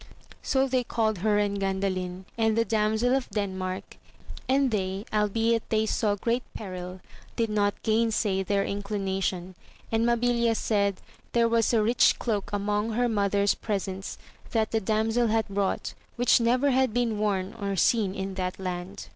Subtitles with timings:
[0.41, 3.97] So they called her and Gandalin, and the damsel of Denmark,
[4.49, 7.01] and they, albeit they saw great peril,
[7.35, 9.53] did not gainsay their inclination;
[9.91, 10.99] and Mabilia said,
[11.33, 14.17] there was a rich cloak among her mother's pre sents
[14.53, 19.05] that the damsel had brought, which never had been worn or seen in that land.